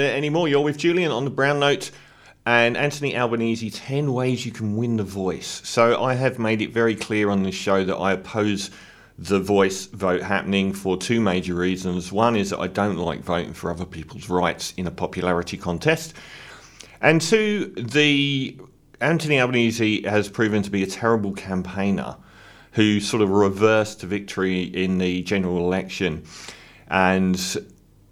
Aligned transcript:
anymore. 0.00 0.46
You're 0.46 0.62
with 0.62 0.78
Julian 0.78 1.10
on 1.10 1.24
the 1.24 1.30
Brown 1.30 1.58
Note 1.58 1.90
and 2.46 2.76
Anthony 2.76 3.16
Albanese 3.16 3.68
10 3.68 4.12
ways 4.12 4.46
you 4.46 4.52
can 4.52 4.76
win 4.76 4.96
the 4.96 5.02
voice. 5.02 5.60
So 5.64 6.00
I 6.00 6.14
have 6.14 6.38
made 6.38 6.62
it 6.62 6.72
very 6.72 6.94
clear 6.94 7.30
on 7.30 7.42
this 7.42 7.56
show 7.56 7.82
that 7.82 7.96
I 7.96 8.12
oppose 8.12 8.70
the 9.18 9.40
voice 9.40 9.86
vote 9.86 10.22
happening 10.22 10.72
for 10.72 10.96
two 10.96 11.20
major 11.20 11.56
reasons. 11.56 12.12
One 12.12 12.36
is 12.36 12.50
that 12.50 12.60
I 12.60 12.68
don't 12.68 12.98
like 12.98 13.22
voting 13.22 13.54
for 13.54 13.72
other 13.72 13.84
people's 13.84 14.28
rights 14.28 14.72
in 14.76 14.86
a 14.86 14.92
popularity 14.92 15.56
contest. 15.56 16.14
And 17.00 17.20
two, 17.20 17.74
the 17.76 18.56
Anthony 19.00 19.40
Albanese 19.40 20.02
has 20.02 20.28
proven 20.28 20.62
to 20.62 20.70
be 20.70 20.84
a 20.84 20.86
terrible 20.86 21.32
campaigner 21.32 22.14
who 22.70 23.00
sort 23.00 23.20
of 23.20 23.30
reversed 23.30 24.02
victory 24.02 24.62
in 24.62 24.98
the 24.98 25.22
general 25.22 25.58
election. 25.58 26.22
And 26.86 27.36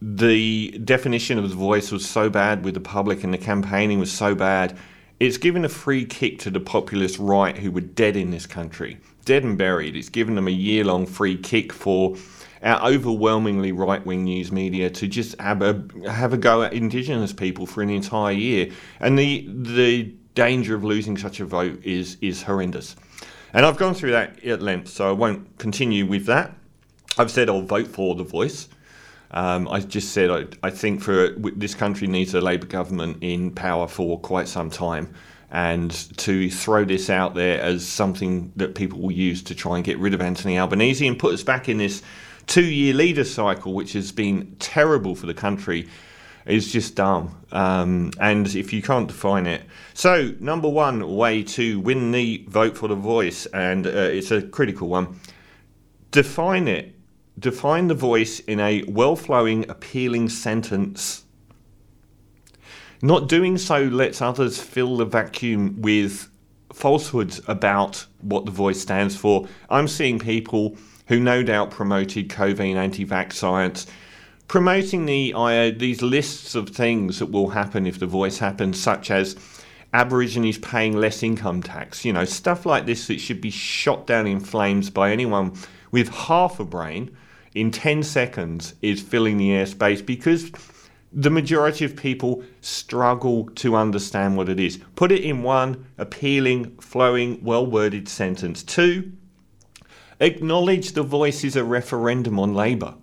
the 0.00 0.78
definition 0.84 1.38
of 1.38 1.48
the 1.48 1.56
voice 1.56 1.90
was 1.90 2.08
so 2.08 2.28
bad 2.28 2.64
with 2.64 2.74
the 2.74 2.80
public 2.80 3.24
and 3.24 3.32
the 3.32 3.38
campaigning 3.38 3.98
was 3.98 4.12
so 4.12 4.34
bad, 4.34 4.76
it's 5.18 5.38
given 5.38 5.64
a 5.64 5.68
free 5.68 6.04
kick 6.04 6.38
to 6.40 6.50
the 6.50 6.60
populist 6.60 7.18
right 7.18 7.56
who 7.56 7.70
were 7.70 7.80
dead 7.80 8.16
in 8.16 8.30
this 8.30 8.46
country, 8.46 8.98
dead 9.24 9.44
and 9.44 9.56
buried. 9.56 9.96
It's 9.96 10.10
given 10.10 10.34
them 10.34 10.46
a 10.46 10.52
year 10.52 10.84
long 10.84 11.06
free 11.06 11.36
kick 11.38 11.72
for 11.72 12.16
our 12.62 12.82
overwhelmingly 12.86 13.72
right 13.72 14.04
wing 14.04 14.24
news 14.24 14.52
media 14.52 14.90
to 14.90 15.06
just 15.06 15.38
have 15.40 15.62
a 15.62 15.82
have 16.10 16.32
a 16.32 16.36
go 16.36 16.62
at 16.62 16.72
Indigenous 16.74 17.32
people 17.32 17.64
for 17.64 17.82
an 17.82 17.90
entire 17.90 18.32
year, 18.32 18.70
and 19.00 19.18
the 19.18 19.48
the 19.48 20.14
danger 20.34 20.74
of 20.74 20.84
losing 20.84 21.16
such 21.16 21.40
a 21.40 21.46
vote 21.46 21.82
is 21.82 22.18
is 22.20 22.42
horrendous. 22.42 22.96
And 23.54 23.64
I've 23.64 23.78
gone 23.78 23.94
through 23.94 24.10
that 24.12 24.44
at 24.44 24.60
length, 24.60 24.88
so 24.88 25.08
I 25.08 25.12
won't 25.12 25.58
continue 25.58 26.04
with 26.04 26.26
that. 26.26 26.54
I've 27.16 27.30
said 27.30 27.48
I'll 27.48 27.62
vote 27.62 27.88
for 27.88 28.14
the 28.14 28.24
voice. 28.24 28.68
Um, 29.30 29.68
I 29.68 29.80
just 29.80 30.12
said 30.12 30.30
I, 30.30 30.46
I, 30.66 30.70
think 30.70 31.02
for 31.02 31.30
this 31.30 31.74
country 31.74 32.06
needs 32.06 32.32
a 32.34 32.40
Labor 32.40 32.66
government 32.66 33.18
in 33.22 33.50
power 33.50 33.88
for 33.88 34.20
quite 34.20 34.46
some 34.46 34.70
time, 34.70 35.12
and 35.50 35.90
to 36.18 36.48
throw 36.50 36.84
this 36.84 37.10
out 37.10 37.34
there 37.34 37.60
as 37.60 37.86
something 37.86 38.52
that 38.56 38.74
people 38.74 39.00
will 39.00 39.12
use 39.12 39.42
to 39.44 39.54
try 39.54 39.76
and 39.76 39.84
get 39.84 39.98
rid 39.98 40.14
of 40.14 40.20
Anthony 40.20 40.58
Albanese 40.58 41.06
and 41.06 41.18
put 41.18 41.34
us 41.34 41.42
back 41.42 41.68
in 41.68 41.78
this 41.78 42.02
two-year 42.46 42.94
leader 42.94 43.24
cycle, 43.24 43.74
which 43.74 43.92
has 43.94 44.12
been 44.12 44.54
terrible 44.60 45.16
for 45.16 45.26
the 45.26 45.34
country, 45.34 45.88
is 46.46 46.72
just 46.72 46.94
dumb. 46.94 47.36
Um, 47.50 48.12
and 48.20 48.46
if 48.54 48.72
you 48.72 48.80
can't 48.80 49.08
define 49.08 49.46
it, 49.46 49.62
so 49.94 50.32
number 50.38 50.68
one 50.68 51.16
way 51.16 51.42
to 51.42 51.80
win 51.80 52.12
the 52.12 52.44
vote 52.48 52.76
for 52.76 52.88
the 52.88 52.94
voice, 52.94 53.46
and 53.46 53.86
uh, 53.86 53.90
it's 53.90 54.30
a 54.30 54.42
critical 54.42 54.88
one. 54.88 55.18
Define 56.12 56.68
it 56.68 56.94
define 57.38 57.88
the 57.88 57.94
voice 57.94 58.40
in 58.40 58.60
a 58.60 58.82
well 58.88 59.16
flowing, 59.16 59.68
appealing 59.68 60.28
sentence. 60.28 61.24
Not 63.02 63.28
doing 63.28 63.58
so 63.58 63.82
lets 63.84 64.22
others 64.22 64.60
fill 64.60 64.96
the 64.96 65.04
vacuum 65.04 65.80
with 65.82 66.28
falsehoods 66.72 67.40
about 67.46 68.06
what 68.22 68.46
the 68.46 68.50
voice 68.50 68.80
stands 68.80 69.16
for. 69.16 69.46
I'm 69.68 69.88
seeing 69.88 70.18
people 70.18 70.76
who 71.08 71.20
no 71.20 71.42
doubt 71.42 71.70
promoted 71.70 72.28
COVID 72.28 72.74
anti 72.74 73.04
vax 73.04 73.34
science 73.34 73.86
promoting 74.48 75.06
the 75.06 75.32
uh, 75.34 75.70
these 75.76 76.02
lists 76.02 76.54
of 76.54 76.70
things 76.70 77.18
that 77.18 77.30
will 77.30 77.50
happen 77.50 77.86
if 77.86 77.98
the 77.98 78.06
voice 78.06 78.38
happens, 78.38 78.80
such 78.80 79.10
as 79.10 79.36
Aborigines 79.92 80.58
paying 80.58 80.96
less 80.96 81.22
income 81.22 81.62
tax, 81.62 82.04
you 82.04 82.12
know, 82.12 82.24
stuff 82.24 82.66
like 82.66 82.86
this 82.86 83.06
that 83.06 83.20
should 83.20 83.40
be 83.40 83.50
shot 83.50 84.06
down 84.06 84.26
in 84.26 84.40
flames 84.40 84.90
by 84.90 85.10
anyone 85.10 85.52
with 85.90 86.08
half 86.08 86.60
a 86.60 86.64
brain 86.64 87.16
in 87.56 87.70
10 87.70 88.02
seconds 88.02 88.74
is 88.82 89.00
filling 89.00 89.38
the 89.38 89.48
airspace 89.48 90.04
because 90.04 90.52
the 91.10 91.30
majority 91.30 91.86
of 91.86 91.96
people 91.96 92.44
struggle 92.60 93.46
to 93.54 93.74
understand 93.74 94.36
what 94.36 94.50
it 94.50 94.60
is. 94.60 94.78
Put 94.94 95.10
it 95.10 95.22
in 95.22 95.42
one 95.42 95.86
appealing, 95.96 96.76
flowing, 96.76 97.42
well 97.42 97.64
worded 97.64 98.10
sentence. 98.10 98.62
Two, 98.62 99.10
acknowledge 100.20 100.92
the 100.92 101.02
voice 101.02 101.44
is 101.44 101.56
a 101.56 101.64
referendum 101.64 102.38
on 102.38 102.52
Labor. 102.52 102.94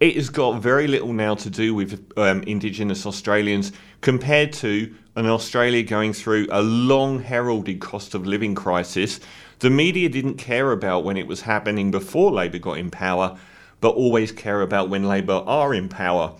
It 0.00 0.16
has 0.16 0.30
got 0.30 0.62
very 0.62 0.86
little 0.86 1.12
now 1.12 1.34
to 1.34 1.50
do 1.50 1.74
with 1.74 2.10
um, 2.16 2.42
Indigenous 2.44 3.04
Australians 3.04 3.72
compared 4.00 4.54
to 4.54 4.94
an 5.14 5.26
Australia 5.26 5.82
going 5.82 6.14
through 6.14 6.46
a 6.50 6.62
long 6.62 7.20
heralded 7.20 7.80
cost 7.80 8.14
of 8.14 8.26
living 8.26 8.54
crisis. 8.54 9.20
The 9.58 9.68
media 9.68 10.08
didn't 10.08 10.36
care 10.36 10.72
about 10.72 11.04
when 11.04 11.18
it 11.18 11.26
was 11.26 11.42
happening 11.42 11.90
before 11.90 12.30
Labor 12.30 12.58
got 12.58 12.78
in 12.78 12.90
power 12.90 13.36
but 13.80 13.90
always 13.90 14.32
care 14.32 14.62
about 14.62 14.88
when 14.88 15.04
Labor 15.04 15.44
are 15.46 15.74
in 15.74 15.88
power. 15.88 16.34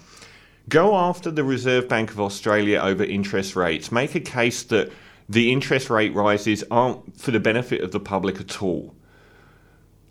Go 0.68 0.94
after 0.96 1.30
the 1.30 1.44
Reserve 1.44 1.88
Bank 1.88 2.10
of 2.10 2.20
Australia 2.20 2.78
over 2.78 3.02
interest 3.02 3.56
rates. 3.56 3.90
Make 3.90 4.14
a 4.14 4.20
case 4.20 4.62
that 4.64 4.92
the 5.28 5.52
interest 5.52 5.88
rate 5.88 6.14
rises 6.14 6.64
aren't 6.70 7.18
for 7.18 7.30
the 7.30 7.40
benefit 7.40 7.82
of 7.82 7.92
the 7.92 8.00
public 8.00 8.40
at 8.40 8.62
all. 8.62 8.94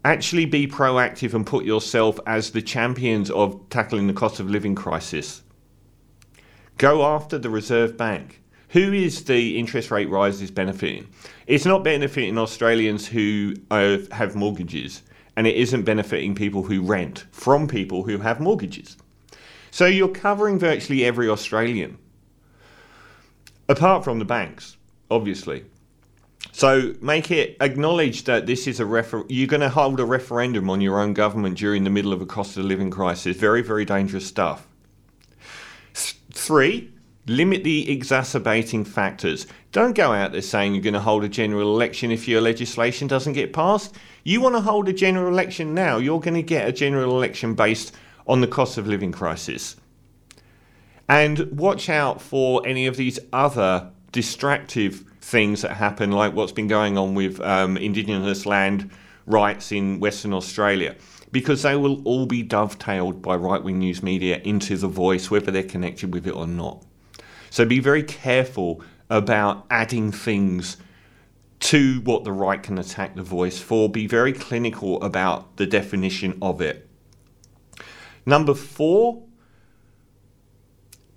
Actually, 0.06 0.46
be 0.46 0.68
proactive 0.68 1.34
and 1.34 1.46
put 1.46 1.66
yourself 1.66 2.20
as 2.26 2.52
the 2.52 2.62
champions 2.62 3.30
of 3.30 3.60
tackling 3.70 4.08
the 4.08 4.14
cost 4.14 4.40
of 4.40 4.50
living 4.50 4.74
crisis. 4.74 5.44
Go 6.78 7.04
after 7.04 7.38
the 7.38 7.50
Reserve 7.50 7.98
Bank. 7.98 8.42
Who 8.70 8.94
is 8.94 9.24
the 9.24 9.58
interest 9.58 9.92
rate 9.92 10.10
rises 10.10 10.52
benefiting? 10.52 11.08
It's 11.48 11.66
not 11.66 11.84
benefiting 11.84 12.38
Australians 12.38 13.08
who 13.08 13.56
uh, 13.72 13.98
have 14.12 14.36
mortgages 14.36 15.02
and 15.38 15.46
it 15.46 15.56
isn't 15.56 15.84
benefiting 15.84 16.34
people 16.34 16.64
who 16.64 16.82
rent 16.82 17.26
from 17.32 17.68
people 17.68 18.04
who 18.04 18.18
have 18.18 18.40
mortgages. 18.40 18.98
So 19.70 19.86
you're 19.86 20.08
covering 20.08 20.58
virtually 20.58 21.06
every 21.06 21.30
Australian, 21.30 22.00
apart 23.70 24.04
from 24.04 24.18
the 24.18 24.26
banks, 24.26 24.78
obviously. 25.12 25.64
So 26.54 26.96
make 27.02 27.30
it 27.30 27.56
acknowledge 27.62 28.24
that 28.24 28.48
this 28.48 28.66
is 28.66 28.80
a 28.80 28.86
refer- 28.88 29.26
you're 29.30 29.46
going 29.46 29.62
to 29.62 29.70
hold 29.70 30.00
a 30.00 30.06
referendum 30.06 30.72
on 30.72 30.82
your 30.82 31.00
own 31.00 31.14
government 31.14 31.56
during 31.56 31.84
the 31.84 31.92
middle 31.92 32.14
of 32.14 32.22
a 32.22 32.26
cost 32.26 32.58
of 32.58 32.66
living 32.66 32.90
crisis. 32.90 33.38
Very, 33.38 33.62
very 33.62 33.86
dangerous 33.86 34.26
stuff. 34.26 34.68
Three, 35.94 36.92
limit 37.28 37.64
the 37.64 37.92
exacerbating 37.92 38.86
factors. 38.86 39.48
Don't 39.72 39.96
go 39.96 40.14
out 40.14 40.32
there 40.32 40.42
saying 40.42 40.74
you're 40.74 40.84
going 40.84 40.94
to 40.94 41.00
hold 41.00 41.24
a 41.24 41.30
general 41.30 41.76
election 41.76 42.10
if 42.12 42.28
your 42.28 42.42
legislation 42.42 43.08
doesn't 43.08 43.34
get 43.34 43.54
passed. 43.54 43.96
You 44.24 44.42
want 44.42 44.56
to 44.56 44.62
hold 44.62 44.88
a 44.88 44.94
general 44.94 45.32
election 45.32 45.74
now, 45.74 45.98
you're 45.98 46.22
going 46.22 46.34
to 46.34 46.44
get 46.44 46.68
a 46.68 46.72
general 46.72 47.12
election 47.12 47.54
based 47.54 47.94
on 48.28 48.42
the 48.42 48.48
cost 48.48 48.78
of 48.78 48.88
living 48.88 49.12
crisis. 49.12 49.76
And 51.10 51.58
watch 51.58 51.90
out 51.90 52.22
for 52.22 52.66
any 52.66 52.88
of 52.88 52.98
these 52.98 53.20
other 53.32 53.92
distractive 54.12 55.04
things 55.22 55.62
that 55.62 55.72
happen, 55.72 56.12
like 56.12 56.34
what's 56.34 56.52
been 56.52 56.68
going 56.68 56.98
on 56.98 57.14
with 57.14 57.40
um, 57.42 57.78
Indigenous 57.78 58.46
land 58.46 58.90
rights 59.26 59.72
in 59.72 60.00
Western 60.00 60.34
Australia, 60.34 60.96
because 61.32 61.62
they 61.62 61.76
will 61.76 62.02
all 62.04 62.26
be 62.26 62.42
dovetailed 62.42 63.22
by 63.22 63.36
right 63.36 63.62
wing 63.62 63.80
news 63.80 64.02
media 64.02 64.40
into 64.44 64.78
the 64.78 64.88
voice, 64.88 65.30
whether 65.30 65.52
they're 65.52 65.64
connected 65.64 66.14
with 66.14 66.26
it 66.28 66.32
or 66.32 66.48
not. 66.48 66.86
So 67.58 67.66
be 67.66 67.80
very 67.80 68.04
careful 68.04 68.84
about 69.10 69.66
adding 69.72 70.12
things 70.12 70.78
to 71.62 72.02
what 72.02 72.24
the 72.24 72.32
right 72.32 72.62
can 72.62 72.78
attack 72.78 73.16
the 73.16 73.24
voice 73.24 73.58
for. 73.58 73.90
Be 73.90 74.06
very 74.06 74.32
clinical 74.32 75.02
about 75.02 75.58
the 75.58 75.66
definition 75.66 76.38
of 76.40 76.62
it. 76.62 76.88
Number 78.28 78.54
four, 78.54 79.24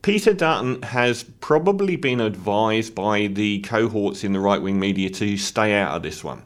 Peter 0.00 0.32
Dutton 0.32 0.80
has 0.80 1.24
probably 1.24 1.96
been 1.96 2.22
advised 2.22 2.94
by 2.94 3.26
the 3.26 3.60
cohorts 3.60 4.24
in 4.24 4.32
the 4.32 4.40
right 4.40 4.62
wing 4.62 4.80
media 4.80 5.10
to 5.10 5.36
stay 5.36 5.74
out 5.74 5.94
of 5.94 6.02
this 6.02 6.24
one. 6.24 6.42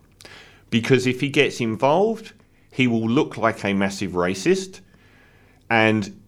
Because 0.70 1.06
if 1.06 1.20
he 1.20 1.28
gets 1.28 1.60
involved, 1.60 2.32
he 2.72 2.88
will 2.88 3.08
look 3.08 3.36
like 3.36 3.64
a 3.64 3.72
massive 3.72 4.10
racist 4.10 4.80
and 5.70 6.20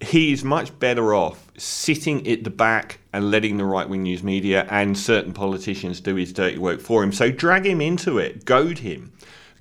he 0.00 0.32
is 0.32 0.44
much 0.44 0.76
better 0.78 1.14
off 1.14 1.50
sitting 1.56 2.26
at 2.28 2.44
the 2.44 2.50
back 2.50 3.00
and 3.12 3.30
letting 3.30 3.56
the 3.56 3.64
right 3.64 3.88
wing 3.88 4.04
news 4.04 4.22
media 4.22 4.66
and 4.70 4.96
certain 4.96 5.32
politicians 5.32 6.00
do 6.00 6.14
his 6.14 6.32
dirty 6.32 6.58
work 6.58 6.80
for 6.80 7.02
him. 7.02 7.12
So 7.12 7.30
drag 7.30 7.66
him 7.66 7.80
into 7.80 8.18
it, 8.18 8.44
goad 8.44 8.78
him, 8.78 9.12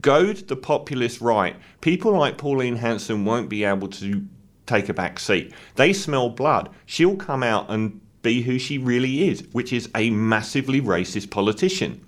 goad 0.01 0.47
the 0.47 0.56
populist 0.56 1.21
right. 1.21 1.56
People 1.81 2.15
like 2.15 2.38
Pauline 2.38 2.75
Hanson 2.75 3.25
won't 3.25 3.50
be 3.50 3.63
able 3.63 3.88
to 3.88 4.27
take 4.67 4.89
a 4.89 4.94
back 4.94 5.19
seat. 5.19 5.53
They 5.75 5.94
smell 5.94 6.29
blood. 6.29 6.69
She'll 6.85 7.15
come 7.15 7.41
out 7.41 7.69
and 7.69 8.00
be 8.21 8.41
who 8.41 8.59
she 8.59 8.77
really 8.77 9.27
is, 9.29 9.44
which 9.53 9.73
is 9.73 9.89
a 9.95 10.09
massively 10.11 10.81
racist 10.81 11.31
politician. 11.31 12.03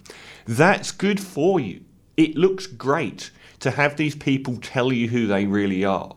That's 0.45 0.91
good 0.91 1.19
for 1.19 1.59
you. 1.59 1.81
It 2.17 2.35
looks 2.35 2.67
great 2.67 3.31
to 3.61 3.71
have 3.71 3.95
these 3.95 4.15
people 4.15 4.57
tell 4.57 4.91
you 4.91 5.07
who 5.07 5.27
they 5.27 5.45
really 5.45 5.85
are. 5.85 6.15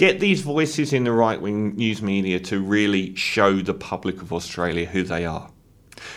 Get 0.00 0.18
these 0.18 0.40
voices 0.40 0.94
in 0.94 1.04
the 1.04 1.12
right 1.12 1.38
wing 1.38 1.76
news 1.76 2.00
media 2.00 2.40
to 2.40 2.58
really 2.58 3.14
show 3.16 3.56
the 3.56 3.74
public 3.74 4.22
of 4.22 4.32
Australia 4.32 4.86
who 4.86 5.02
they 5.02 5.26
are. 5.26 5.50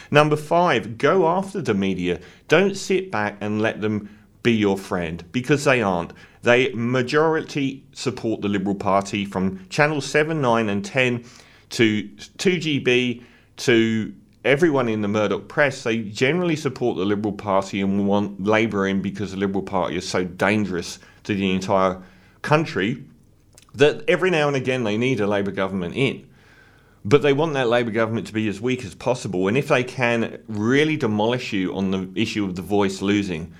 Number 0.10 0.38
five, 0.38 0.98
go 0.98 1.28
after 1.28 1.62
the 1.62 1.74
media. 1.74 2.22
Don't 2.48 2.78
sit 2.78 3.12
back 3.12 3.36
and 3.42 3.62
let 3.62 3.82
them 3.82 4.10
be 4.42 4.54
your 4.54 4.78
friend 4.78 5.26
because 5.34 5.66
they 5.66 5.82
aren't. 5.82 6.14
They 6.44 6.72
majority 6.72 7.84
support 7.92 8.40
the 8.40 8.48
Liberal 8.48 8.76
Party 8.76 9.26
from 9.26 9.68
Channel 9.68 10.00
7, 10.00 10.40
9, 10.40 10.70
and 10.70 10.86
10 10.86 11.26
to 11.72 12.04
2GB 12.38 13.22
to 13.58 14.16
everyone 14.46 14.88
in 14.88 15.02
the 15.02 15.10
Murdoch 15.10 15.50
press. 15.50 15.84
They 15.84 16.04
generally 16.04 16.56
support 16.56 16.96
the 16.96 17.04
Liberal 17.04 17.34
Party 17.34 17.82
and 17.82 18.08
want 18.08 18.42
Labor 18.42 18.88
in 18.88 19.02
because 19.02 19.32
the 19.32 19.38
Liberal 19.38 19.64
Party 19.64 19.98
is 19.98 20.08
so 20.08 20.24
dangerous 20.24 21.00
to 21.26 21.36
the 21.36 21.52
entire 21.52 22.02
country 22.44 23.04
that 23.76 24.04
every 24.08 24.30
now 24.30 24.48
and 24.48 24.56
again 24.56 24.84
they 24.84 24.98
need 24.98 25.20
a 25.20 25.28
Labor 25.28 25.52
government 25.52 25.96
in. 25.96 26.28
But 27.06 27.22
they 27.22 27.34
want 27.34 27.54
that 27.54 27.68
Labor 27.68 27.92
government 27.92 28.28
to 28.28 28.34
be 28.34 28.48
as 28.48 28.62
weak 28.62 28.86
as 28.86 28.96
possible. 28.96 29.48
And 29.48 29.58
if 29.58 29.68
they 29.68 29.84
can 29.84 30.42
really 30.48 30.96
demolish 30.96 31.52
you 31.52 31.76
on 31.76 31.92
the 31.92 32.10
issue 32.16 32.46
of 32.46 32.56
the 32.56 32.62
voice 32.62 33.02
losing, 33.02 33.54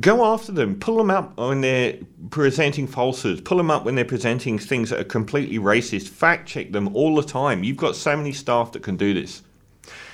go 0.00 0.24
after 0.24 0.52
them. 0.52 0.78
Pull 0.78 0.96
them 0.96 1.10
up 1.10 1.36
when 1.36 1.60
they're 1.60 1.98
presenting 2.30 2.86
falsehoods. 2.86 3.40
Pull 3.40 3.56
them 3.56 3.70
up 3.70 3.84
when 3.84 3.96
they're 3.96 4.04
presenting 4.04 4.58
things 4.58 4.90
that 4.90 5.00
are 5.00 5.04
completely 5.04 5.58
racist. 5.58 6.08
Fact 6.08 6.48
check 6.48 6.70
them 6.70 6.94
all 6.94 7.16
the 7.16 7.22
time. 7.22 7.64
You've 7.64 7.76
got 7.76 7.96
so 7.96 8.16
many 8.16 8.32
staff 8.32 8.70
that 8.72 8.82
can 8.82 8.96
do 8.96 9.12
this. 9.12 9.42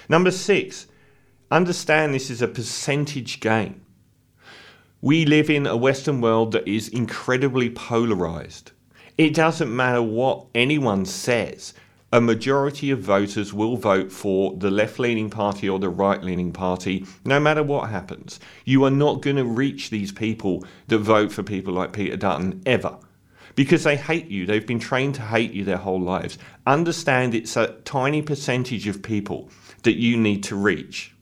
Number 0.09 0.31
six, 0.31 0.87
understand 1.51 2.15
this 2.15 2.31
is 2.31 2.41
a 2.41 2.49
percentage 2.49 3.41
game. 3.41 3.85
We 5.03 5.27
live 5.27 5.51
in 5.51 5.67
a 5.67 5.77
Western 5.77 6.23
world 6.23 6.53
that 6.53 6.67
is 6.67 6.89
incredibly 6.89 7.69
polarized. 7.69 8.73
It 9.19 9.35
doesn't 9.35 9.75
matter 9.75 10.01
what 10.01 10.47
anyone 10.55 11.05
says, 11.05 11.75
a 12.13 12.21
majority 12.21 12.93
of 12.93 13.01
voters 13.01 13.53
will 13.53 13.77
vote 13.77 14.13
for 14.13 14.57
the 14.57 14.71
left 14.71 15.01
leaning 15.01 15.29
party 15.29 15.69
or 15.69 15.81
the 15.81 15.91
right 15.91 16.23
leaning 16.23 16.53
party, 16.53 17.05
no 17.25 17.39
matter 17.41 17.65
what 17.65 17.91
happens. 17.91 18.39
You 18.65 18.85
are 18.85 18.93
not 18.93 19.21
going 19.21 19.37
to 19.37 19.45
reach 19.45 19.91
these 19.91 20.13
people 20.13 20.65
that 20.87 21.01
vote 21.01 21.33
for 21.33 21.43
people 21.43 21.75
like 21.75 21.93
Peter 21.93 22.17
Dutton 22.17 22.63
ever. 22.65 22.97
Because 23.57 23.83
they 23.83 23.97
hate 23.97 24.29
you. 24.29 24.47
They've 24.47 24.67
been 24.67 24.79
trained 24.79 25.17
to 25.17 25.23
hate 25.23 25.51
you 25.51 25.65
their 25.65 25.79
whole 25.79 26.01
lives. 26.01 26.39
Understand 26.65 27.35
it's 27.35 27.57
a 27.57 27.75
tiny 27.85 28.23
percentage 28.23 28.87
of 28.87 29.03
people 29.03 29.51
that 29.83 29.97
you 29.97 30.17
need 30.17 30.45
to 30.45 30.55
reach. 30.55 31.13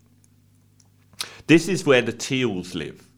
This 1.47 1.67
is 1.67 1.87
where 1.87 2.03
the 2.03 2.13
teals 2.13 2.75
live. 2.75 3.09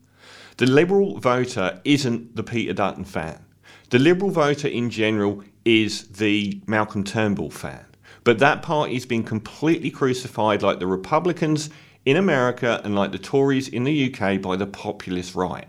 The 0.55 0.67
Liberal 0.67 1.19
voter 1.19 1.81
isn't 1.83 2.35
the 2.37 2.43
Peter 2.43 2.73
Dutton 2.73 3.03
fan. 3.03 3.43
The 3.89 3.97
Liberal 3.97 4.29
voter 4.29 4.67
in 4.67 4.91
general 4.91 5.43
is 5.65 6.09
the 6.09 6.61
Malcolm 6.67 7.03
Turnbull 7.03 7.49
fan. 7.49 7.85
But 8.23 8.37
that 8.37 8.61
party's 8.61 9.07
been 9.07 9.23
completely 9.23 9.89
crucified 9.89 10.61
like 10.61 10.77
the 10.77 10.85
Republicans 10.85 11.71
in 12.05 12.15
America 12.15 12.81
and 12.83 12.95
like 12.95 13.11
the 13.11 13.17
Tories 13.17 13.67
in 13.67 13.85
the 13.85 14.13
UK 14.13 14.39
by 14.39 14.57
the 14.57 14.67
populist 14.67 15.33
right, 15.33 15.67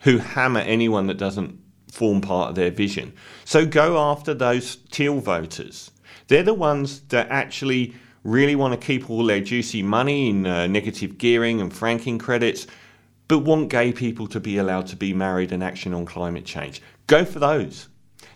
who 0.00 0.18
hammer 0.18 0.60
anyone 0.60 1.06
that 1.06 1.16
doesn't 1.16 1.58
form 1.90 2.20
part 2.20 2.50
of 2.50 2.56
their 2.56 2.70
vision. 2.70 3.14
So 3.46 3.64
go 3.64 3.96
after 3.98 4.34
those 4.34 4.76
teal 4.90 5.20
voters. 5.20 5.90
They're 6.28 6.42
the 6.42 6.52
ones 6.52 7.00
that 7.08 7.28
actually 7.30 7.94
really 8.22 8.56
want 8.56 8.78
to 8.78 8.86
keep 8.86 9.08
all 9.08 9.24
their 9.24 9.40
juicy 9.40 9.82
money 9.82 10.28
in 10.28 10.46
uh, 10.46 10.66
negative 10.66 11.16
gearing 11.16 11.62
and 11.62 11.72
franking 11.72 12.18
credits, 12.18 12.66
but 13.28 13.38
want 13.38 13.70
gay 13.70 13.92
people 13.92 14.26
to 14.26 14.40
be 14.40 14.58
allowed 14.58 14.86
to 14.88 14.96
be 14.96 15.14
married 15.14 15.52
and 15.52 15.64
action 15.64 15.94
on 15.94 16.04
climate 16.04 16.44
change. 16.44 16.82
Go 17.06 17.24
for 17.24 17.38
those. 17.38 17.88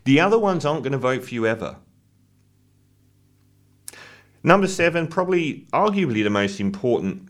The 0.05 0.21
other 0.21 0.39
ones 0.39 0.65
aren't 0.65 0.83
going 0.83 0.93
to 0.93 0.99
vote 0.99 1.25
for 1.25 1.35
you 1.35 1.47
ever. 1.47 1.77
Number 4.43 4.67
seven, 4.67 5.07
probably 5.07 5.67
arguably 5.73 6.23
the 6.23 6.31
most 6.31 6.61
important, 6.61 7.29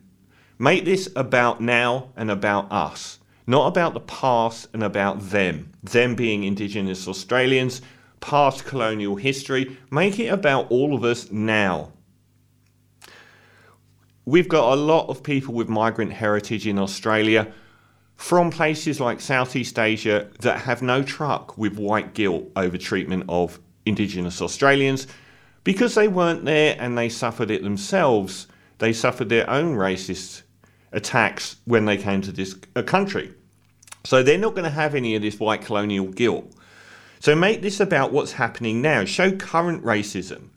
make 0.57 0.85
this 0.85 1.09
about 1.15 1.59
now 1.59 2.09
and 2.15 2.31
about 2.31 2.71
us, 2.71 3.19
not 3.45 3.67
about 3.67 3.93
the 3.93 3.99
past 3.99 4.67
and 4.73 4.83
about 4.83 5.19
them, 5.19 5.73
them 5.83 6.15
being 6.15 6.43
Indigenous 6.43 7.07
Australians, 7.07 7.81
past 8.21 8.63
colonial 8.63 9.15
history. 9.15 9.77
Make 9.89 10.19
it 10.19 10.27
about 10.27 10.71
all 10.71 10.95
of 10.95 11.03
us 11.03 11.31
now. 11.31 11.91
We've 14.23 14.47
got 14.47 14.73
a 14.73 14.79
lot 14.79 15.09
of 15.09 15.23
people 15.23 15.53
with 15.53 15.67
migrant 15.67 16.13
heritage 16.13 16.65
in 16.65 16.79
Australia 16.79 17.51
from 18.21 18.51
places 18.51 18.99
like 18.99 19.19
Southeast 19.19 19.79
Asia 19.79 20.29
that 20.41 20.59
have 20.59 20.83
no 20.83 21.01
truck 21.01 21.57
with 21.57 21.79
white 21.79 22.13
guilt 22.13 22.45
over 22.55 22.77
treatment 22.77 23.25
of 23.27 23.59
Indigenous 23.83 24.43
Australians 24.43 25.07
because 25.63 25.95
they 25.95 26.07
weren't 26.07 26.45
there 26.45 26.77
and 26.79 26.95
they 26.95 27.09
suffered 27.09 27.49
it 27.49 27.63
themselves. 27.63 28.45
They 28.77 28.93
suffered 28.93 29.29
their 29.29 29.49
own 29.49 29.75
racist 29.75 30.43
attacks 30.91 31.55
when 31.65 31.85
they 31.85 31.97
came 31.97 32.21
to 32.21 32.31
this 32.31 32.55
uh, 32.75 32.83
country. 32.83 33.33
So 34.03 34.21
they're 34.21 34.37
not 34.37 34.53
going 34.53 34.65
to 34.65 34.69
have 34.69 34.93
any 34.93 35.15
of 35.15 35.23
this 35.23 35.39
white 35.39 35.63
colonial 35.63 36.05
guilt. 36.05 36.53
So 37.19 37.35
make 37.35 37.63
this 37.63 37.79
about 37.79 38.13
what's 38.13 38.33
happening 38.33 38.83
now. 38.83 39.03
Show 39.03 39.35
current 39.35 39.83
racism. 39.83 40.49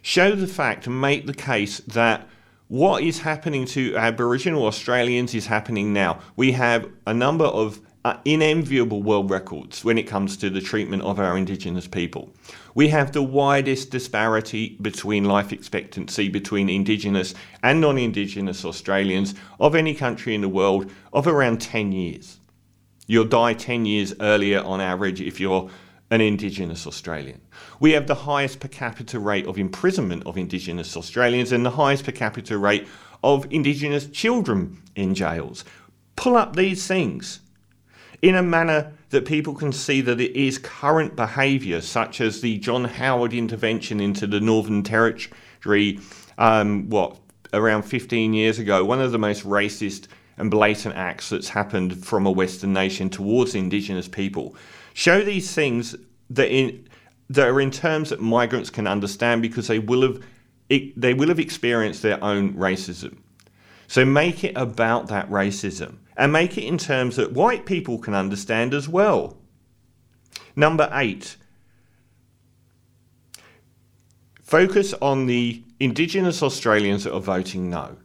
Show 0.00 0.36
the 0.36 0.46
fact 0.46 0.86
and 0.86 1.00
make 1.00 1.26
the 1.26 1.34
case 1.34 1.78
that 1.80 2.28
what 2.74 3.04
is 3.04 3.20
happening 3.20 3.64
to 3.64 3.96
Aboriginal 3.96 4.66
Australians 4.66 5.32
is 5.32 5.46
happening 5.46 5.92
now. 5.92 6.18
We 6.34 6.50
have 6.50 6.90
a 7.06 7.14
number 7.14 7.44
of 7.44 7.80
uh, 8.04 8.16
inenviable 8.24 9.00
world 9.00 9.30
records 9.30 9.84
when 9.84 9.96
it 9.96 10.08
comes 10.08 10.36
to 10.38 10.50
the 10.50 10.60
treatment 10.60 11.04
of 11.04 11.20
our 11.20 11.38
Indigenous 11.38 11.86
people. 11.86 12.34
We 12.74 12.88
have 12.88 13.12
the 13.12 13.22
widest 13.22 13.92
disparity 13.92 14.76
between 14.82 15.22
life 15.22 15.52
expectancy 15.52 16.28
between 16.28 16.68
Indigenous 16.68 17.32
and 17.62 17.80
non 17.80 17.96
Indigenous 17.96 18.64
Australians 18.64 19.36
of 19.60 19.76
any 19.76 19.94
country 19.94 20.34
in 20.34 20.40
the 20.40 20.48
world 20.48 20.90
of 21.12 21.28
around 21.28 21.60
10 21.60 21.92
years. 21.92 22.40
You'll 23.06 23.26
die 23.26 23.54
10 23.54 23.86
years 23.86 24.14
earlier 24.18 24.60
on 24.60 24.80
average 24.80 25.20
if 25.20 25.38
you're 25.38 25.70
an 26.14 26.20
Indigenous 26.20 26.86
Australian. 26.86 27.40
We 27.80 27.90
have 27.90 28.06
the 28.06 28.14
highest 28.14 28.60
per 28.60 28.68
capita 28.68 29.18
rate 29.18 29.48
of 29.48 29.58
imprisonment 29.58 30.22
of 30.26 30.38
Indigenous 30.38 30.96
Australians 30.96 31.50
and 31.50 31.66
the 31.66 31.70
highest 31.70 32.04
per 32.04 32.12
capita 32.12 32.56
rate 32.56 32.86
of 33.24 33.52
Indigenous 33.52 34.06
children 34.06 34.80
in 34.94 35.16
jails. 35.16 35.64
Pull 36.14 36.36
up 36.36 36.54
these 36.54 36.86
things 36.86 37.40
in 38.22 38.36
a 38.36 38.44
manner 38.44 38.92
that 39.10 39.24
people 39.26 39.54
can 39.54 39.72
see 39.72 40.00
that 40.02 40.20
it 40.20 40.38
is 40.38 40.56
current 40.56 41.16
behaviour, 41.16 41.80
such 41.80 42.20
as 42.20 42.40
the 42.40 42.58
John 42.58 42.84
Howard 42.84 43.34
intervention 43.34 43.98
into 43.98 44.28
the 44.28 44.38
Northern 44.38 44.84
Territory, 44.84 45.98
um, 46.38 46.88
what, 46.90 47.16
around 47.52 47.82
15 47.82 48.34
years 48.34 48.60
ago, 48.60 48.84
one 48.84 49.00
of 49.00 49.10
the 49.10 49.18
most 49.18 49.44
racist 49.44 50.06
and 50.36 50.48
blatant 50.48 50.94
acts 50.94 51.30
that's 51.30 51.48
happened 51.48 52.04
from 52.04 52.24
a 52.24 52.30
Western 52.30 52.72
nation 52.72 53.10
towards 53.10 53.56
Indigenous 53.56 54.06
people. 54.06 54.54
Show 54.94 55.22
these 55.22 55.52
things 55.52 55.96
that 56.30 56.50
in 56.50 56.88
that 57.28 57.48
are 57.48 57.60
in 57.60 57.70
terms 57.70 58.10
that 58.10 58.20
migrants 58.20 58.70
can 58.70 58.86
understand 58.86 59.42
because 59.42 59.66
they 59.66 59.80
will 59.80 60.02
have 60.02 60.22
they 60.96 61.12
will 61.12 61.28
have 61.28 61.40
experienced 61.40 62.00
their 62.02 62.22
own 62.22 62.54
racism. 62.54 63.18
So 63.88 64.04
make 64.04 64.44
it 64.44 64.56
about 64.56 65.08
that 65.08 65.28
racism 65.28 65.96
and 66.16 66.32
make 66.32 66.56
it 66.56 66.64
in 66.64 66.78
terms 66.78 67.16
that 67.16 67.32
white 67.32 67.66
people 67.66 67.98
can 67.98 68.14
understand 68.14 68.72
as 68.72 68.88
well. 68.88 69.36
Number 70.54 70.88
eight, 70.92 71.36
focus 74.42 74.94
on 75.02 75.26
the 75.26 75.62
Indigenous 75.80 76.40
Australians 76.40 77.02
that 77.02 77.14
are 77.14 77.20
voting 77.20 77.68
no 77.68 77.96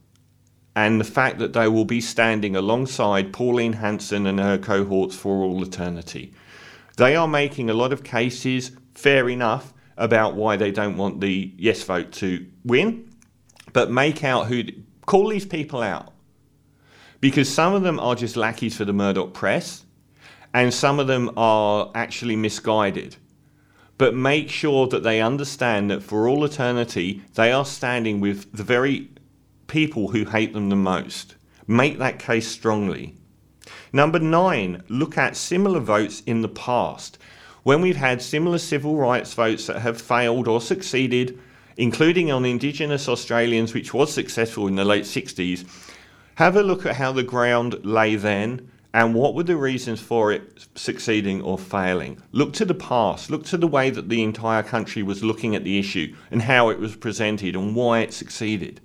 and 0.76 1.00
the 1.00 1.06
fact 1.06 1.38
that 1.38 1.54
they 1.54 1.68
will 1.68 1.86
be 1.86 2.02
standing 2.02 2.56
alongside 2.56 3.32
Pauline 3.32 3.74
Hanson 3.74 4.26
and 4.26 4.40
her 4.40 4.58
cohorts 4.58 5.16
for 5.16 5.44
all 5.44 5.62
eternity. 5.62 6.34
They 7.00 7.16
are 7.16 7.30
making 7.30 7.70
a 7.70 7.74
lot 7.74 7.94
of 7.94 8.04
cases, 8.04 8.72
fair 8.94 9.30
enough, 9.30 9.74
about 9.96 10.36
why 10.36 10.58
they 10.58 10.70
don't 10.70 10.98
want 10.98 11.22
the 11.22 11.54
yes 11.58 11.82
vote 11.82 12.12
to 12.14 12.46
win, 12.66 13.10
but 13.72 13.90
make 13.90 14.22
out 14.22 14.48
who, 14.48 14.64
call 15.06 15.30
these 15.30 15.46
people 15.46 15.82
out. 15.82 16.12
Because 17.22 17.48
some 17.48 17.74
of 17.74 17.84
them 17.84 18.02
are 18.02 18.16
just 18.16 18.36
lackeys 18.36 18.76
for 18.76 18.84
the 18.84 18.92
Murdoch 18.92 19.34
press, 19.34 19.86
and 20.54 20.74
some 20.74 21.00
of 21.00 21.08
them 21.08 21.32
are 21.38 21.90
actually 21.96 22.36
misguided. 22.36 23.16
But 23.98 24.14
make 24.14 24.50
sure 24.50 24.86
that 24.88 25.04
they 25.04 25.22
understand 25.22 25.90
that 25.92 26.04
for 26.04 26.28
all 26.28 26.44
eternity, 26.44 27.22
they 27.36 27.54
are 27.54 27.66
standing 27.66 28.20
with 28.20 28.52
the 28.52 28.64
very 28.64 29.10
people 29.68 30.10
who 30.10 30.26
hate 30.26 30.52
them 30.52 30.68
the 30.68 30.76
most. 30.76 31.36
Make 31.66 31.98
that 32.00 32.20
case 32.20 32.50
strongly. 32.50 33.16
Number 33.92 34.20
nine, 34.20 34.84
look 34.88 35.18
at 35.18 35.36
similar 35.36 35.80
votes 35.80 36.22
in 36.26 36.42
the 36.42 36.48
past. 36.48 37.18
When 37.64 37.82
we've 37.82 37.96
had 37.96 38.22
similar 38.22 38.58
civil 38.58 38.96
rights 38.96 39.34
votes 39.34 39.68
that 39.68 39.82
have 39.82 40.00
failed 40.00 40.48
or 40.48 40.62
succeeded, 40.62 41.40
including 41.78 42.32
on 42.32 42.46
Indigenous 42.46 43.10
Australians, 43.10 43.74
which 43.74 43.94
was 43.94 44.14
successful 44.14 44.68
in 44.68 44.76
the 44.76 44.86
late 44.86 45.06
60s, 45.06 45.66
have 46.36 46.56
a 46.56 46.64
look 46.64 46.86
at 46.86 46.96
how 46.96 47.12
the 47.12 47.24
ground 47.24 47.84
lay 47.84 48.16
then 48.16 48.70
and 48.94 49.14
what 49.14 49.36
were 49.36 49.44
the 49.44 49.56
reasons 49.56 50.00
for 50.00 50.32
it 50.32 50.66
succeeding 50.76 51.42
or 51.42 51.58
failing. 51.58 52.22
Look 52.32 52.54
to 52.54 52.66
the 52.66 52.74
past, 52.74 53.30
look 53.30 53.44
to 53.46 53.58
the 53.58 53.68
way 53.68 53.90
that 53.90 54.10
the 54.10 54.24
entire 54.24 54.64
country 54.64 55.04
was 55.04 55.24
looking 55.24 55.56
at 55.56 55.64
the 55.64 55.78
issue 55.78 56.16
and 56.32 56.42
how 56.42 56.70
it 56.70 56.80
was 56.80 56.96
presented 56.96 57.56
and 57.56 57.76
why 57.76 58.00
it 58.00 58.14
succeeded. 58.14 58.82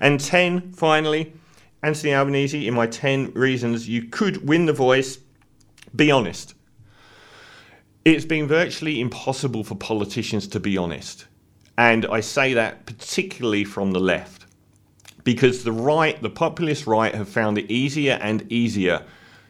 And 0.00 0.20
10, 0.20 0.72
finally, 0.72 1.32
Anthony 1.84 2.14
Albanese 2.14 2.66
in 2.66 2.72
my 2.72 2.86
10 2.86 3.32
reasons 3.34 3.86
you 3.86 4.04
could 4.04 4.48
win 4.48 4.64
the 4.64 4.72
voice. 4.72 5.18
Be 5.94 6.10
honest. 6.10 6.54
It's 8.06 8.24
been 8.24 8.48
virtually 8.48 9.02
impossible 9.02 9.64
for 9.64 9.74
politicians 9.74 10.48
to 10.48 10.60
be 10.60 10.78
honest. 10.78 11.26
And 11.76 12.06
I 12.06 12.20
say 12.20 12.54
that 12.54 12.86
particularly 12.86 13.64
from 13.64 13.92
the 13.92 14.00
left. 14.00 14.46
Because 15.24 15.62
the 15.62 15.72
right, 15.72 16.20
the 16.22 16.30
populist 16.30 16.86
right, 16.86 17.14
have 17.14 17.28
found 17.28 17.58
it 17.58 17.70
easier 17.70 18.14
and 18.14 18.50
easier 18.50 19.02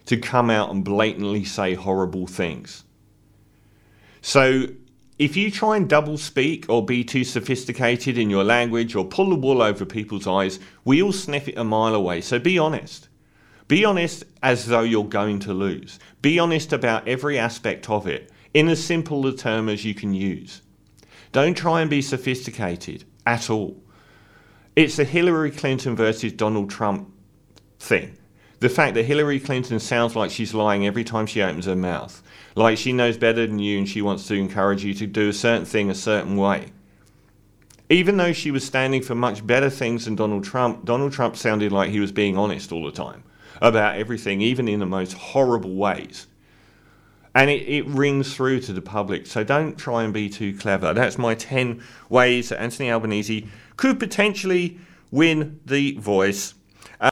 to 0.06 0.16
come 0.16 0.50
out 0.50 0.70
and 0.70 0.84
blatantly 0.84 1.44
say 1.44 1.74
horrible 1.74 2.26
things. 2.26 2.82
So 4.22 4.66
if 5.18 5.37
you 5.37 5.50
try 5.50 5.76
and 5.76 5.88
double 5.88 6.18
speak 6.18 6.66
or 6.68 6.85
be 6.85 7.04
too 7.04 7.23
sophisticated 7.23 8.18
in 8.18 8.30
your 8.30 8.42
language 8.42 8.97
or 8.97 9.04
pull 9.04 9.30
the 9.30 9.37
wool 9.37 9.62
over 9.62 9.85
people's 9.85 10.26
eyes, 10.26 10.59
we 10.85 11.00
all 11.00 11.12
sniff 11.12 11.49
it 11.49 11.56
a 11.56 11.64
mile 11.64 11.94
away. 11.94 12.21
So 12.21 12.38
be 12.38 12.59
honest. 12.59 13.09
Be 13.68 13.85
honest 13.85 14.25
as 14.42 14.66
though 14.66 14.83
you're 14.83 15.04
going 15.04 15.38
to 15.40 15.54
lose. 15.54 15.99
Be 16.21 16.38
honest 16.38 16.73
about 16.73 17.09
every 17.09 17.38
aspect 17.38 17.88
of 17.88 18.06
it 18.06 18.30
in 18.52 18.68
as 18.68 18.85
simple 18.85 19.26
a 19.26 19.35
term 19.35 19.68
as 19.68 19.85
you 19.85 19.94
can 19.94 20.12
use. 20.12 20.62
Don't 21.33 21.56
try 21.56 21.80
and 21.80 21.88
be 21.88 22.02
sophisticated 22.02 23.04
at 23.26 23.49
all. 23.50 23.83
It's 24.76 24.97
the 24.97 25.04
Hillary 25.04 25.50
Clinton 25.50 25.97
versus 25.97 26.33
Donald 26.33 26.71
Trump 26.71 27.12
thing. 27.78 28.16
The 28.61 28.68
fact 28.68 28.94
that 28.94 29.04
Hillary 29.04 29.40
Clinton 29.40 29.78
sounds 29.78 30.16
like 30.16 30.30
she's 30.30 30.54
lying 30.54 30.87
every 30.87 31.04
time 31.04 31.26
she 31.26 31.42
opens 31.42 31.66
her 31.66 31.76
mouth, 31.76 32.23
like 32.54 32.78
she 32.78 32.92
knows 32.92 33.16
better 33.16 33.46
than 33.46 33.58
you 33.58 33.78
and 33.78 33.88
she 33.88 34.02
wants 34.02 34.26
to 34.28 34.34
encourage 34.34 34.84
you 34.84 34.94
to 34.94 35.06
do 35.06 35.28
a 35.28 35.32
certain 35.32 35.64
thing 35.64 35.90
a 35.90 35.94
certain 35.94 36.37
way. 36.37 36.66
Even 37.90 38.16
though 38.16 38.32
she 38.32 38.50
was 38.50 38.64
standing 38.64 39.02
for 39.02 39.14
much 39.14 39.46
better 39.46 39.68
things 39.68 40.04
than 40.04 40.14
Donald 40.14 40.44
Trump, 40.44 40.84
Donald 40.84 41.12
Trump 41.12 41.37
sounded 41.37 41.73
like 41.73 41.90
he 41.90 42.00
was 42.00 42.12
being 42.12 42.37
honest 42.37 42.73
all 42.73 42.84
the 42.84 42.92
time 42.92 43.23
about 43.61 43.96
everything, 43.96 44.40
even 44.40 44.68
in 44.68 44.80
the 44.80 44.87
most 44.87 45.12
horrible 45.12 45.75
ways. 45.75 46.26
And 47.34 47.50
it, 47.50 47.68
it 47.68 47.87
rings 47.87 48.34
through 48.34 48.61
to 48.61 48.73
the 48.73 48.80
public. 48.80 49.26
So 49.26 49.42
don't 49.42 49.76
try 49.76 50.04
and 50.04 50.14
be 50.14 50.28
too 50.28 50.56
clever. 50.56 50.94
That's 50.94 51.18
my 51.18 51.34
10 51.34 51.82
ways 52.08 52.49
that 52.49 52.61
Anthony 52.61 52.90
Albanese 52.90 53.49
could 53.76 53.99
potentially 53.99 54.78
win 55.11 55.61
the 55.64 55.96
voice. 55.99 56.54